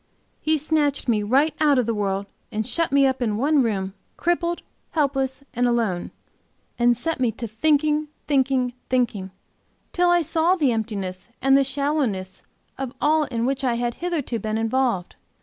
He 0.41 0.57
snatched 0.57 1.07
me 1.07 1.21
right 1.21 1.53
out 1.61 1.77
of 1.77 1.85
the 1.85 1.93
world 1.93 2.25
and 2.51 2.65
shut 2.65 2.91
me 2.91 3.05
up 3.05 3.21
in 3.21 3.37
one 3.37 3.61
room, 3.61 3.93
crippled, 4.17 4.63
helpless, 4.93 5.43
and 5.53 5.67
alone, 5.67 6.09
and 6.79 6.97
set 6.97 7.19
me 7.19 7.31
to 7.33 7.45
thinking, 7.47 8.07
thinking, 8.25 8.73
thinking, 8.89 9.29
till 9.93 10.09
I 10.09 10.21
saw 10.23 10.55
the 10.55 10.71
emptiness 10.71 11.29
and 11.39 11.53
shallowness 11.63 12.41
of 12.79 12.93
all 12.99 13.25
in 13.25 13.45
which 13.45 13.63
I 13.63 13.75
had 13.75 13.93
hitherto 14.01 14.39
been 14.39 14.57
involved. 14.57 15.17